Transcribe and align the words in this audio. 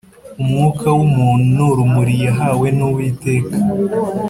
umwuka 0.41 0.85
w’umuntu 0.97 1.45
ni 1.55 1.63
urumuri 1.71 2.13
yahawe 2.25 2.67
n’uwiteka, 2.77 3.55